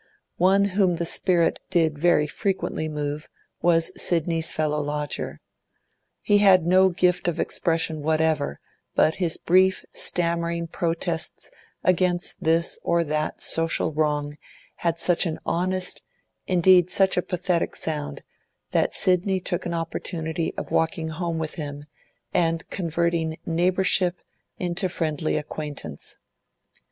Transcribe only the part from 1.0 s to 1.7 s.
spirit